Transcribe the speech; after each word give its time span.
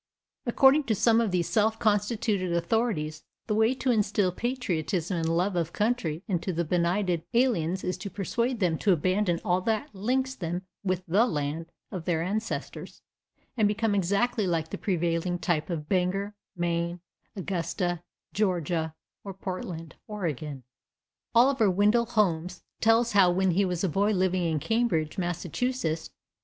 According 0.47 0.85
to 0.85 0.95
some 0.95 1.21
of 1.21 1.29
these 1.29 1.47
self 1.47 1.77
constituted 1.77 2.53
authorities 2.53 3.23
the 3.45 3.53
way 3.53 3.75
to 3.75 3.91
instill 3.91 4.31
patriotism 4.31 5.17
and 5.17 5.29
love 5.29 5.55
of 5.55 5.73
country 5.73 6.23
into 6.27 6.51
the 6.51 6.65
benighted 6.65 7.21
aliens 7.35 7.83
is 7.83 7.99
to 7.99 8.09
persuade 8.09 8.59
them 8.59 8.79
to 8.79 8.93
abandon 8.93 9.39
all 9.45 9.61
that 9.61 9.93
links 9.93 10.33
them 10.33 10.63
with 10.83 11.03
the 11.07 11.27
land 11.27 11.67
of 11.91 12.05
their 12.05 12.23
ancestors, 12.23 13.03
and 13.55 13.67
become 13.67 13.93
exactly 13.93 14.47
like 14.47 14.71
the 14.71 14.77
prevailing 14.79 15.37
type 15.37 15.69
of 15.69 15.87
Bangor, 15.87 16.33
Maine, 16.55 16.99
Augusta, 17.35 18.01
Georgia, 18.33 18.95
or 19.23 19.35
Portland, 19.35 19.93
Oregon. 20.07 20.63
Oliver 21.35 21.69
Wendell 21.69 22.07
Holmes 22.07 22.63
tells 22.79 23.11
how 23.11 23.29
when 23.29 23.51
he 23.51 23.65
was 23.65 23.83
a 23.83 23.87
boy 23.87 24.13
living 24.13 24.45
in 24.45 24.57
Cambridge, 24.57 25.19
Mass. 25.19 25.45